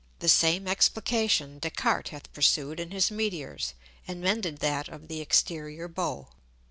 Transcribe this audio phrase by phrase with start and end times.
[0.17, 3.75] The same Explication Des Cartes hath pursued in his Meteors,
[4.07, 6.29] and mended that of the exterior Bow.